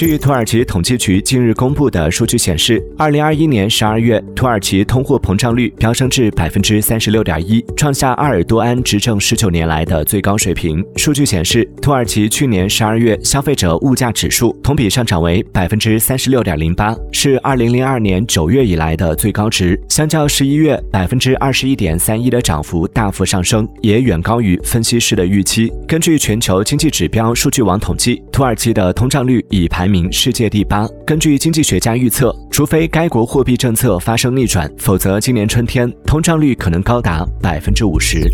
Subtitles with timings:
[0.00, 10.82] 据土耳其统计局近日公布的数据显示，二零二一年十二月，土耳其通货膨胀率飙升至百分之三十六点一，创下阿尔多安执政十九年来的最高水平。
[10.96, 25.70] 数据显示，土耳其去年十二月消费者物价指数同比上涨为百分之三十六点零八，是二零零二年九月以来的最高值，相较十一月百分之二十一点三一的涨幅大幅上升，也远高于分析师的预期。
[25.86, 30.86] 根据全球经济指标数据网统计，土耳其的通胀率已排名世界第八。
[31.06, 38.30] 根据经济学家预测，除非该国货币政策发生逆转，否则今年春天通胀率可能高达百分之五十。